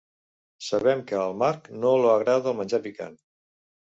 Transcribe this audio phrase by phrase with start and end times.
[0.67, 3.15] Sabem que al Mark no lo agrada el menjar picant.